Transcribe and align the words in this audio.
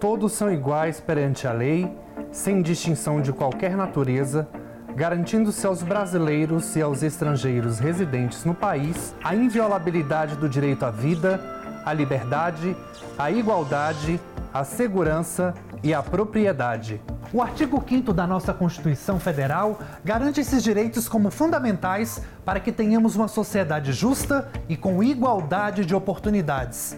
Todos 0.00 0.32
são 0.32 0.52
iguais 0.52 1.00
perante 1.00 1.46
a 1.46 1.52
lei, 1.52 1.90
sem 2.30 2.60
distinção 2.60 3.22
de 3.22 3.32
qualquer 3.32 3.74
natureza, 3.74 4.46
garantindo-se 4.94 5.66
aos 5.66 5.82
brasileiros 5.82 6.76
e 6.76 6.82
aos 6.82 7.02
estrangeiros 7.02 7.78
residentes 7.78 8.44
no 8.44 8.54
país 8.54 9.14
a 9.24 9.34
inviolabilidade 9.34 10.36
do 10.36 10.50
direito 10.50 10.84
à 10.84 10.90
vida, 10.90 11.40
à 11.84 11.94
liberdade, 11.94 12.76
à 13.18 13.30
igualdade, 13.30 14.20
à 14.52 14.64
segurança 14.64 15.54
e 15.82 15.94
à 15.94 16.02
propriedade. 16.02 17.00
O 17.32 17.40
artigo 17.40 17.82
5 17.86 18.12
da 18.12 18.26
nossa 18.26 18.52
Constituição 18.52 19.18
Federal 19.18 19.78
garante 20.04 20.40
esses 20.40 20.62
direitos 20.62 21.08
como 21.08 21.30
fundamentais 21.30 22.22
para 22.44 22.60
que 22.60 22.70
tenhamos 22.70 23.16
uma 23.16 23.28
sociedade 23.28 23.92
justa 23.92 24.48
e 24.68 24.76
com 24.76 25.02
igualdade 25.02 25.86
de 25.86 25.94
oportunidades. 25.94 26.96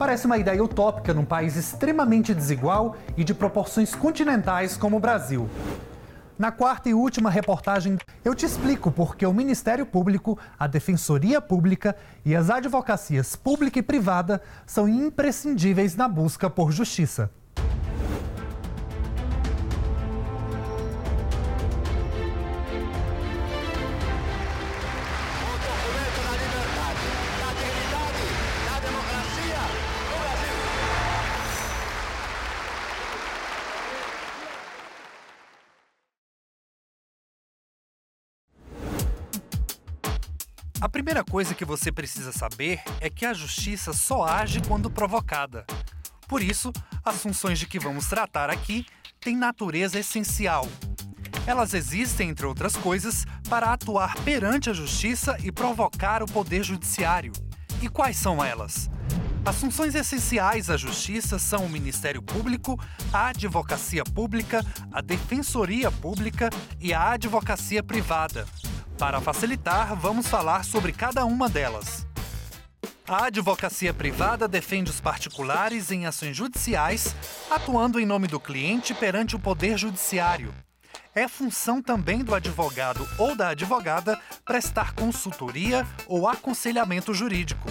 Parece 0.00 0.24
uma 0.24 0.38
ideia 0.38 0.64
utópica 0.64 1.12
num 1.12 1.26
país 1.26 1.56
extremamente 1.56 2.32
desigual 2.32 2.96
e 3.18 3.22
de 3.22 3.34
proporções 3.34 3.94
continentais 3.94 4.74
como 4.74 4.96
o 4.96 4.98
Brasil. 4.98 5.46
Na 6.38 6.50
quarta 6.50 6.88
e 6.88 6.94
última 6.94 7.28
reportagem, 7.28 7.98
eu 8.24 8.34
te 8.34 8.46
explico 8.46 8.90
por 8.90 9.14
que 9.14 9.26
o 9.26 9.34
Ministério 9.34 9.84
Público, 9.84 10.38
a 10.58 10.66
Defensoria 10.66 11.38
Pública 11.38 11.94
e 12.24 12.34
as 12.34 12.48
advocacias 12.48 13.36
pública 13.36 13.78
e 13.78 13.82
privada 13.82 14.40
são 14.64 14.88
imprescindíveis 14.88 15.94
na 15.94 16.08
busca 16.08 16.48
por 16.48 16.72
justiça. 16.72 17.30
A 40.80 40.88
primeira 40.88 41.22
coisa 41.22 41.54
que 41.54 41.64
você 41.64 41.92
precisa 41.92 42.32
saber 42.32 42.80
é 43.02 43.10
que 43.10 43.26
a 43.26 43.34
justiça 43.34 43.92
só 43.92 44.24
age 44.24 44.62
quando 44.66 44.90
provocada. 44.90 45.66
Por 46.26 46.42
isso, 46.42 46.72
as 47.04 47.20
funções 47.20 47.58
de 47.58 47.66
que 47.66 47.78
vamos 47.78 48.06
tratar 48.06 48.48
aqui 48.48 48.86
têm 49.20 49.36
natureza 49.36 49.98
essencial. 49.98 50.66
Elas 51.46 51.74
existem, 51.74 52.30
entre 52.30 52.46
outras 52.46 52.76
coisas, 52.76 53.26
para 53.46 53.74
atuar 53.74 54.14
perante 54.24 54.70
a 54.70 54.72
justiça 54.72 55.36
e 55.44 55.52
provocar 55.52 56.22
o 56.22 56.26
poder 56.26 56.64
judiciário. 56.64 57.32
E 57.82 57.88
quais 57.88 58.16
são 58.16 58.42
elas? 58.42 58.88
As 59.44 59.60
funções 59.60 59.94
essenciais 59.94 60.70
à 60.70 60.78
justiça 60.78 61.38
são 61.38 61.66
o 61.66 61.68
Ministério 61.68 62.22
Público, 62.22 62.78
a 63.12 63.28
Advocacia 63.28 64.04
Pública, 64.04 64.64
a 64.90 65.02
Defensoria 65.02 65.90
Pública 65.90 66.48
e 66.80 66.94
a 66.94 67.10
Advocacia 67.10 67.82
Privada. 67.82 68.46
Para 69.00 69.18
facilitar, 69.18 69.96
vamos 69.96 70.28
falar 70.28 70.62
sobre 70.62 70.92
cada 70.92 71.24
uma 71.24 71.48
delas. 71.48 72.06
A 73.08 73.28
advocacia 73.28 73.94
privada 73.94 74.46
defende 74.46 74.90
os 74.90 75.00
particulares 75.00 75.90
em 75.90 76.04
ações 76.04 76.36
judiciais, 76.36 77.16
atuando 77.50 77.98
em 77.98 78.04
nome 78.04 78.26
do 78.26 78.38
cliente 78.38 78.92
perante 78.92 79.34
o 79.34 79.38
Poder 79.38 79.78
Judiciário. 79.78 80.54
É 81.14 81.26
função 81.26 81.80
também 81.80 82.22
do 82.22 82.34
advogado 82.34 83.08
ou 83.16 83.34
da 83.34 83.48
advogada 83.48 84.20
prestar 84.44 84.92
consultoria 84.92 85.86
ou 86.06 86.28
aconselhamento 86.28 87.14
jurídico. 87.14 87.70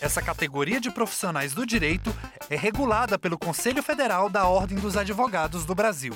Essa 0.00 0.22
categoria 0.22 0.80
de 0.80 0.88
profissionais 0.92 1.52
do 1.52 1.66
direito 1.66 2.14
é 2.48 2.54
regulada 2.54 3.18
pelo 3.18 3.36
Conselho 3.36 3.82
Federal 3.82 4.30
da 4.30 4.46
Ordem 4.46 4.78
dos 4.78 4.96
Advogados 4.96 5.64
do 5.64 5.74
Brasil. 5.74 6.14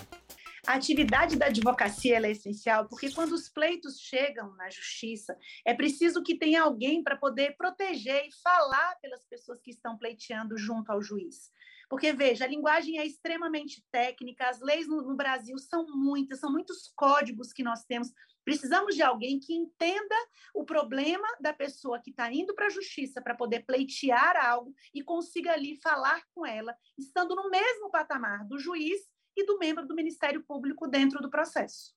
A 0.66 0.74
atividade 0.74 1.36
da 1.36 1.46
advocacia 1.46 2.16
é 2.16 2.30
essencial 2.30 2.88
porque 2.88 3.12
quando 3.12 3.32
os 3.32 3.50
pleitos 3.50 4.00
chegam 4.00 4.54
na 4.56 4.70
justiça, 4.70 5.36
é 5.64 5.74
preciso 5.74 6.22
que 6.22 6.38
tenha 6.38 6.62
alguém 6.62 7.02
para 7.02 7.16
poder 7.16 7.54
proteger 7.56 8.26
e 8.26 8.32
falar 8.42 8.98
pelas 9.02 9.26
pessoas 9.26 9.60
que 9.60 9.70
estão 9.70 9.98
pleiteando 9.98 10.56
junto 10.56 10.90
ao 10.90 11.02
juiz. 11.02 11.52
Porque, 11.88 12.12
veja, 12.14 12.46
a 12.46 12.48
linguagem 12.48 12.98
é 12.98 13.04
extremamente 13.04 13.84
técnica, 13.92 14.48
as 14.48 14.60
leis 14.60 14.88
no, 14.88 15.02
no 15.02 15.14
Brasil 15.14 15.58
são 15.58 15.86
muitas, 15.86 16.40
são 16.40 16.50
muitos 16.50 16.90
códigos 16.96 17.52
que 17.52 17.62
nós 17.62 17.84
temos. 17.84 18.10
Precisamos 18.42 18.94
de 18.94 19.02
alguém 19.02 19.38
que 19.38 19.54
entenda 19.54 20.14
o 20.54 20.64
problema 20.64 21.28
da 21.40 21.52
pessoa 21.52 22.00
que 22.00 22.10
está 22.10 22.32
indo 22.32 22.54
para 22.54 22.66
a 22.66 22.70
justiça 22.70 23.20
para 23.20 23.34
poder 23.34 23.66
pleitear 23.66 24.36
algo 24.36 24.74
e 24.94 25.02
consiga 25.02 25.52
ali 25.52 25.76
falar 25.76 26.22
com 26.34 26.46
ela, 26.46 26.74
estando 26.98 27.34
no 27.34 27.50
mesmo 27.50 27.90
patamar 27.90 28.46
do 28.46 28.58
juiz 28.58 29.13
e 29.36 29.44
do 29.44 29.58
membro 29.58 29.86
do 29.86 29.94
Ministério 29.94 30.42
Público 30.42 30.86
dentro 30.86 31.20
do 31.20 31.30
processo. 31.30 31.92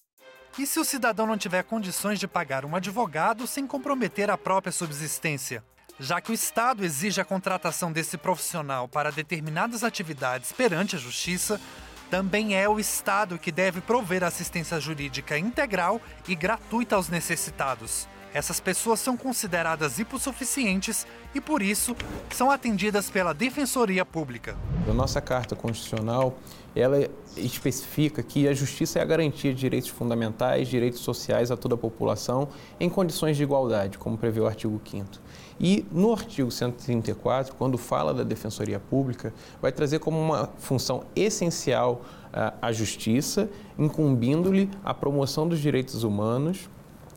E 0.57 0.65
se 0.65 0.79
o 0.79 0.85
cidadão 0.85 1.27
não 1.27 1.37
tiver 1.37 1.63
condições 1.63 2.19
de 2.19 2.27
pagar 2.27 2.65
um 2.65 2.75
advogado 2.75 3.45
sem 3.45 3.67
comprometer 3.67 4.29
a 4.29 4.37
própria 4.37 4.71
subsistência? 4.71 5.63
Já 5.99 6.21
que 6.21 6.31
o 6.31 6.33
Estado 6.33 6.85
exige 6.85 7.19
a 7.19 7.25
contratação 7.25 7.91
desse 7.91 8.17
profissional 8.17 8.87
para 8.87 9.11
determinadas 9.11 9.83
atividades 9.83 10.51
perante 10.51 10.95
a 10.95 10.99
Justiça, 10.99 11.59
também 12.09 12.55
é 12.55 12.69
o 12.69 12.79
Estado 12.79 13.37
que 13.37 13.51
deve 13.51 13.81
prover 13.81 14.23
assistência 14.23 14.79
jurídica 14.79 15.37
integral 15.37 16.01
e 16.27 16.35
gratuita 16.35 16.95
aos 16.95 17.09
necessitados. 17.09 18.07
Essas 18.37 18.59
pessoas 18.59 18.99
são 18.99 19.17
consideradas 19.17 19.97
hipossuficientes 19.97 21.07
e, 21.33 21.41
por 21.41 21.59
isso, 21.59 21.95
são 22.29 22.51
atendidas 22.51 23.09
pela 23.09 23.33
Defensoria 23.33 24.05
Pública. 24.05 24.55
A 24.87 24.93
nossa 24.93 25.19
Carta 25.19 25.55
Constitucional 25.55 26.37
ela 26.75 27.09
especifica 27.35 28.21
que 28.21 28.47
a 28.47 28.53
justiça 28.53 28.99
é 28.99 29.01
a 29.01 29.05
garantia 29.05 29.51
de 29.51 29.59
direitos 29.59 29.89
fundamentais, 29.89 30.67
direitos 30.67 30.99
sociais 30.99 31.49
a 31.49 31.57
toda 31.57 31.73
a 31.73 31.77
população 31.79 32.49
em 32.79 32.87
condições 32.87 33.35
de 33.35 33.41
igualdade, 33.41 33.97
como 33.97 34.15
prevê 34.15 34.39
o 34.39 34.45
artigo 34.45 34.79
5 34.85 35.07
e 35.59 35.83
no 35.91 36.11
artigo 36.11 36.51
134, 36.51 37.55
quando 37.55 37.77
fala 37.77 38.13
da 38.13 38.23
Defensoria 38.23 38.79
Pública, 38.79 39.33
vai 39.59 39.71
trazer 39.71 39.97
como 39.97 40.19
uma 40.19 40.51
função 40.59 41.05
essencial 41.15 42.05
ah, 42.31 42.53
a 42.61 42.71
justiça, 42.71 43.49
incumbindo-lhe 43.77 44.69
a 44.83 44.93
promoção 44.93 45.47
dos 45.47 45.59
direitos 45.59 46.03
humanos, 46.03 46.69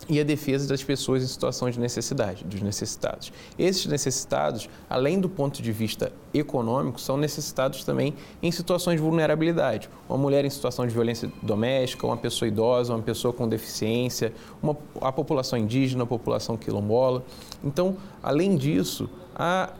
e 0.08 0.20
a 0.20 0.24
defesa 0.24 0.68
das 0.68 0.82
pessoas 0.82 1.22
em 1.22 1.26
situação 1.26 1.70
de 1.70 1.78
necessidade, 1.78 2.44
dos 2.44 2.60
necessitados. 2.62 3.32
Esses 3.58 3.86
necessitados, 3.86 4.68
além 4.88 5.20
do 5.20 5.28
ponto 5.28 5.62
de 5.62 5.72
vista 5.72 6.12
econômico, 6.32 7.00
são 7.00 7.16
necessitados 7.16 7.84
também 7.84 8.14
em 8.42 8.50
situações 8.50 8.96
de 8.96 9.02
vulnerabilidade. 9.02 9.90
Uma 10.08 10.18
mulher 10.18 10.44
em 10.44 10.50
situação 10.50 10.86
de 10.86 10.92
violência 10.92 11.30
doméstica, 11.42 12.06
uma 12.06 12.16
pessoa 12.16 12.48
idosa, 12.48 12.94
uma 12.94 13.02
pessoa 13.02 13.32
com 13.32 13.48
deficiência, 13.48 14.32
uma, 14.62 14.76
a 15.00 15.12
população 15.12 15.58
indígena, 15.58 16.04
a 16.04 16.06
população 16.06 16.56
quilombola. 16.56 17.24
Então, 17.62 17.96
além 18.22 18.56
disso, 18.56 19.08
a 19.34 19.72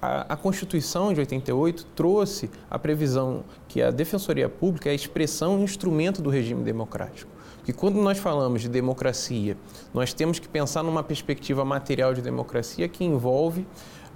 a, 0.00 0.32
a, 0.32 0.36
Constituição 0.36 1.12
de 1.12 1.20
88 1.20 1.86
trouxe 1.94 2.50
a 2.70 2.78
previsão 2.78 3.44
que 3.68 3.80
a 3.80 3.90
Defensoria 3.90 4.48
Pública 4.48 4.88
é 4.88 4.92
a 4.92 4.94
expressão 4.94 5.60
e 5.60 5.62
instrumento 5.62 6.20
do 6.20 6.30
regime 6.30 6.62
democrático. 6.64 7.30
E 7.68 7.72
quando 7.72 7.96
nós 7.96 8.18
falamos 8.18 8.62
de 8.62 8.68
democracia, 8.70 9.54
nós 9.92 10.14
temos 10.14 10.38
que 10.38 10.48
pensar 10.48 10.82
numa 10.82 11.02
perspectiva 11.02 11.66
material 11.66 12.14
de 12.14 12.22
democracia 12.22 12.88
que 12.88 13.04
envolve 13.04 13.66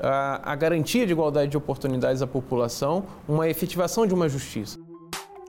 a, 0.00 0.52
a 0.52 0.56
garantia 0.56 1.04
de 1.04 1.12
igualdade 1.12 1.50
de 1.50 1.56
oportunidades 1.58 2.22
à 2.22 2.26
população, 2.26 3.04
uma 3.28 3.46
efetivação 3.50 4.06
de 4.06 4.14
uma 4.14 4.26
justiça. 4.26 4.78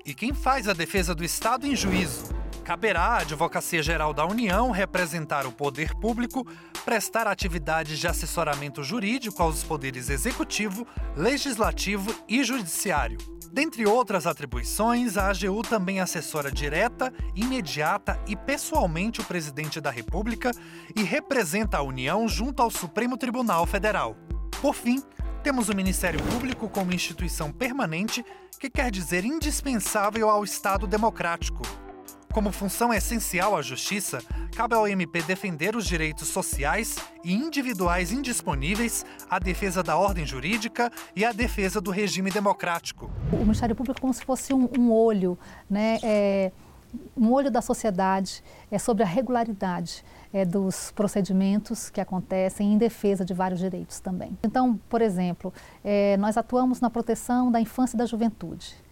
E 0.06 0.14
quem 0.14 0.34
faz 0.34 0.68
a 0.68 0.74
defesa 0.74 1.16
do 1.16 1.24
Estado 1.24 1.66
em 1.66 1.78
juízo? 1.78 2.43
Caberá 2.63 3.03
à 3.03 3.18
Advocacia 3.18 3.84
Geral 3.84 4.13
da 4.13 4.25
União 4.25 4.72
representar 4.72 5.46
o 5.46 5.51
poder 5.51 5.94
público, 5.96 6.47
prestar 6.85 7.28
atividades 7.28 8.00
de 8.00 8.07
assessoramento 8.07 8.81
jurídico 8.84 9.44
aos 9.44 9.63
poderes 9.63 10.09
executivo, 10.09 10.88
legislativo 11.16 12.16
e 12.28 12.41
judiciário. 12.44 13.17
Dentre 13.52 13.85
outras 13.85 14.26
atribuições, 14.26 15.17
a 15.17 15.29
AGU 15.29 15.61
também 15.61 15.99
assessora 15.99 16.49
direta, 16.49 17.14
imediata 17.35 18.20
e 18.26 18.35
pessoalmente 18.35 19.20
o 19.20 19.26
presidente 19.26 19.82
da 19.82 19.91
República 19.91 20.52
e 20.96 21.03
representa 21.03 21.78
a 21.78 21.84
União 21.84 22.28
junto 22.28 22.64
ao 22.64 22.72
Supremo 22.72 23.17
Tribunal 23.17 23.67
Federal. 23.67 24.16
Por 24.61 24.73
fim, 24.73 25.03
temos 25.43 25.67
o 25.67 25.76
Ministério 25.76 26.23
Público 26.23 26.70
como 26.70 26.93
instituição 26.93 27.52
permanente, 27.52 28.26
que 28.58 28.70
quer 28.70 28.90
dizer 28.90 29.26
indispensável 29.26 30.29
ao 30.29 30.43
Estado 30.46 30.88
democrático. 30.88 31.61
Como 32.34 32.52
função 32.52 32.91
essencial 32.91 33.56
à 33.56 33.62
justiça, 33.62 34.18
cabe 34.56 34.74
ao 34.74 34.88
MP 34.88 35.22
defender 35.22 35.76
os 35.76 35.85
direitos 35.85 36.30
sociais 36.30 36.96
e 37.24 37.32
individuais 37.32 38.12
indisponíveis, 38.12 39.06
a 39.30 39.38
defesa 39.38 39.84
da 39.84 39.96
ordem 39.96 40.26
jurídica 40.26 40.91
e 41.16 41.24
a 41.24 41.32
defesa 41.32 41.80
do 41.80 41.91
regime 41.91 42.32
democrático. 42.32 43.12
O 43.32 43.38
Ministério 43.38 43.76
Público 43.76 44.00
é 44.00 44.02
como 44.02 44.12
se 44.12 44.26
fosse 44.26 44.52
um, 44.52 44.68
um 44.80 44.91
olho, 44.91 45.38
né? 45.70 46.00
É, 46.02 46.52
um 47.16 47.32
olho 47.32 47.52
da 47.52 47.62
sociedade 47.62 48.44
é 48.72 48.79
sobre 48.79 49.03
a 49.03 49.06
regularidade 49.06 50.03
é, 50.34 50.44
dos 50.44 50.91
procedimentos 50.91 51.91
que 51.91 52.02
acontecem 52.02 52.74
em 52.74 52.78
defesa 52.79 53.24
de 53.24 53.34
vários 53.36 53.59
direitos 53.59 54.00
também. 54.00 54.36
Então, 54.44 54.79
por 54.90 55.03
exemplo, 55.03 55.53
é, 55.84 56.18
nós 56.18 56.36
atuamos 56.36 56.82
na 56.82 56.90
proteção 56.90 57.52
da 57.52 57.62
infância 57.62 57.96
e 57.96 58.00
da 58.00 58.08
juventude. 58.08 58.83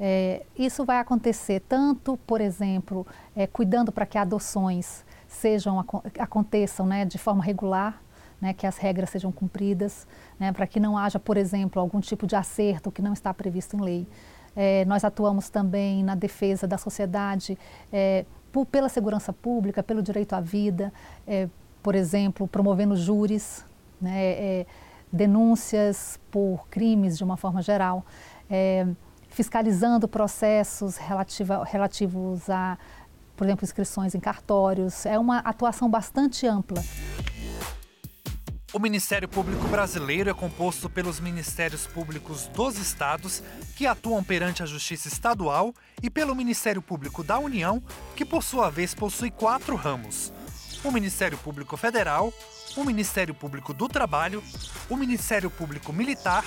É, 0.00 0.44
isso 0.56 0.84
vai 0.84 0.98
acontecer 0.98 1.60
tanto, 1.68 2.16
por 2.18 2.40
exemplo, 2.40 3.06
é, 3.34 3.46
cuidando 3.46 3.90
para 3.90 4.06
que 4.06 4.16
adoções 4.16 5.04
sejam 5.26 5.84
aconteçam 6.18 6.86
né, 6.86 7.04
de 7.04 7.18
forma 7.18 7.42
regular, 7.42 8.00
né, 8.40 8.52
que 8.52 8.66
as 8.66 8.78
regras 8.78 9.10
sejam 9.10 9.32
cumpridas, 9.32 10.06
né, 10.38 10.52
para 10.52 10.66
que 10.66 10.78
não 10.78 10.96
haja, 10.96 11.18
por 11.18 11.36
exemplo, 11.36 11.80
algum 11.80 12.00
tipo 12.00 12.26
de 12.26 12.36
acerto 12.36 12.92
que 12.92 13.02
não 13.02 13.12
está 13.12 13.34
previsto 13.34 13.76
em 13.76 13.80
lei. 13.80 14.08
É, 14.54 14.84
nós 14.84 15.04
atuamos 15.04 15.48
também 15.48 16.02
na 16.02 16.14
defesa 16.14 16.66
da 16.66 16.78
sociedade 16.78 17.58
é, 17.92 18.24
por, 18.52 18.64
pela 18.66 18.88
segurança 18.88 19.32
pública, 19.32 19.82
pelo 19.82 20.02
direito 20.02 20.32
à 20.34 20.40
vida, 20.40 20.92
é, 21.26 21.48
por 21.82 21.94
exemplo, 21.94 22.46
promovendo 22.46 22.96
júris, 22.96 23.64
né, 24.00 24.32
é, 24.32 24.66
denúncias 25.12 26.18
por 26.30 26.68
crimes 26.68 27.18
de 27.18 27.24
uma 27.24 27.36
forma 27.36 27.62
geral, 27.62 28.04
fiscalizando 29.28 30.08
processos 30.08 30.96
relativa, 30.96 31.64
relativos 31.64 32.48
a, 32.50 32.78
por 33.36 33.46
exemplo, 33.46 33.64
inscrições 33.64 34.14
em 34.14 34.20
cartórios. 34.20 35.06
É 35.06 35.18
uma 35.18 35.38
atuação 35.38 35.88
bastante 35.88 36.46
ampla. 36.46 36.82
O 38.70 38.78
Ministério 38.78 39.26
Público 39.26 39.66
Brasileiro 39.68 40.28
é 40.28 40.34
composto 40.34 40.90
pelos 40.90 41.20
Ministérios 41.20 41.86
Públicos 41.86 42.48
dos 42.48 42.76
Estados, 42.76 43.42
que 43.74 43.86
atuam 43.86 44.22
perante 44.22 44.62
a 44.62 44.66
Justiça 44.66 45.08
Estadual, 45.08 45.72
e 46.02 46.10
pelo 46.10 46.34
Ministério 46.34 46.82
Público 46.82 47.24
da 47.24 47.38
União, 47.38 47.82
que 48.14 48.26
por 48.26 48.42
sua 48.42 48.68
vez 48.68 48.94
possui 48.94 49.30
quatro 49.30 49.74
ramos: 49.74 50.34
o 50.84 50.90
Ministério 50.90 51.38
Público 51.38 51.78
Federal, 51.78 52.30
o 52.76 52.84
Ministério 52.84 53.34
Público 53.34 53.72
do 53.72 53.88
Trabalho, 53.88 54.44
o 54.90 54.96
Ministério 54.96 55.50
Público 55.50 55.90
Militar 55.90 56.44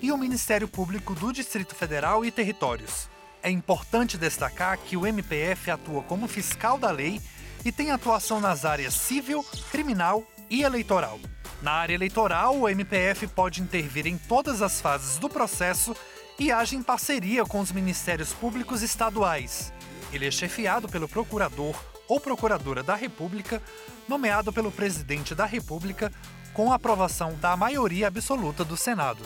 e 0.00 0.12
o 0.12 0.18
Ministério 0.18 0.68
Público 0.68 1.14
do 1.14 1.32
Distrito 1.32 1.74
Federal 1.74 2.24
e 2.24 2.30
Territórios. 2.30 3.08
É 3.42 3.50
importante 3.50 4.18
destacar 4.18 4.78
que 4.78 4.96
o 4.96 5.06
MPF 5.06 5.70
atua 5.70 6.02
como 6.02 6.26
fiscal 6.26 6.78
da 6.78 6.90
lei 6.90 7.20
e 7.64 7.72
tem 7.72 7.90
atuação 7.90 8.40
nas 8.40 8.64
áreas 8.64 8.94
civil, 8.94 9.44
criminal 9.70 10.24
e 10.50 10.62
eleitoral. 10.62 11.18
Na 11.62 11.72
área 11.72 11.94
eleitoral, 11.94 12.56
o 12.56 12.68
MPF 12.68 13.26
pode 13.28 13.62
intervir 13.62 14.06
em 14.06 14.18
todas 14.18 14.62
as 14.62 14.80
fases 14.80 15.18
do 15.18 15.28
processo 15.28 15.96
e 16.38 16.52
age 16.52 16.76
em 16.76 16.82
parceria 16.82 17.44
com 17.44 17.60
os 17.60 17.72
ministérios 17.72 18.32
públicos 18.32 18.82
estaduais. 18.82 19.72
Ele 20.12 20.26
é 20.26 20.30
chefiado 20.30 20.88
pelo 20.88 21.08
procurador 21.08 21.74
ou 22.08 22.20
procuradora 22.20 22.82
da 22.82 22.94
República, 22.94 23.60
nomeado 24.08 24.52
pelo 24.52 24.70
presidente 24.70 25.34
da 25.34 25.44
República, 25.44 26.12
com 26.52 26.72
aprovação 26.72 27.34
da 27.40 27.56
maioria 27.56 28.08
absoluta 28.08 28.64
do 28.64 28.76
Senado. 28.76 29.22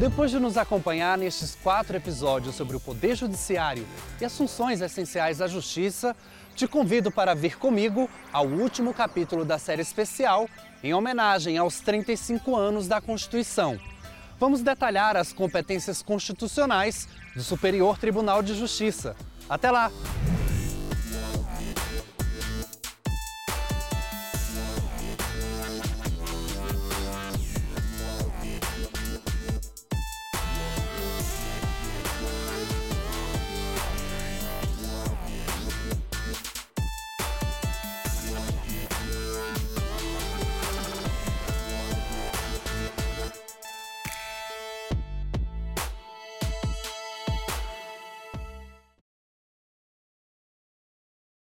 Depois 0.00 0.30
de 0.30 0.38
nos 0.38 0.56
acompanhar 0.56 1.18
nestes 1.18 1.54
quatro 1.62 1.94
episódios 1.94 2.54
sobre 2.54 2.74
o 2.74 2.80
Poder 2.80 3.14
Judiciário 3.14 3.86
e 4.18 4.24
as 4.24 4.34
funções 4.34 4.80
essenciais 4.80 5.36
da 5.36 5.46
Justiça, 5.46 6.16
te 6.56 6.66
convido 6.66 7.10
para 7.10 7.34
vir 7.34 7.58
comigo 7.58 8.08
ao 8.32 8.46
último 8.46 8.94
capítulo 8.94 9.44
da 9.44 9.58
série 9.58 9.82
especial 9.82 10.48
em 10.82 10.94
homenagem 10.94 11.58
aos 11.58 11.80
35 11.80 12.56
anos 12.56 12.88
da 12.88 12.98
Constituição. 12.98 13.78
Vamos 14.38 14.62
detalhar 14.62 15.18
as 15.18 15.34
competências 15.34 16.00
constitucionais 16.00 17.06
do 17.36 17.42
Superior 17.42 17.98
Tribunal 17.98 18.42
de 18.42 18.54
Justiça. 18.54 19.14
Até 19.50 19.70
lá! 19.70 19.92